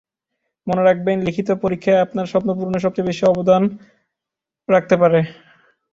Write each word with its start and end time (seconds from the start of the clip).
মনে 0.67 0.83
রাখবেন, 0.83 1.17
লিখিত 1.27 1.49
পরীক্ষাই 1.63 2.03
আপনার 2.05 2.29
স্বপ্নপূরণে 2.31 2.79
সবচেয়ে 2.85 3.09
বেশি 3.09 3.23
অবদান 3.25 3.63
রাখতে 4.69 4.95
পারে। 5.01 5.19